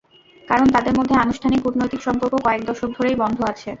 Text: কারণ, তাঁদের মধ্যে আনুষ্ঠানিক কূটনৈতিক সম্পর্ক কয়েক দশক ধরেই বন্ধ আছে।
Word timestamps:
কারণ, 0.43 0.67
তাঁদের 0.69 0.93
মধ্যে 0.97 1.15
আনুষ্ঠানিক 1.15 1.59
কূটনৈতিক 1.63 2.01
সম্পর্ক 2.03 2.33
কয়েক 2.45 2.61
দশক 2.65 2.89
ধরেই 2.97 3.19
বন্ধ 3.21 3.37
আছে। 3.51 3.69